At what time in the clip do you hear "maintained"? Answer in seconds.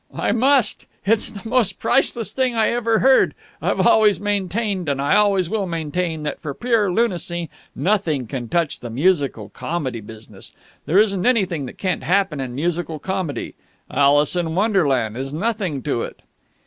4.19-4.89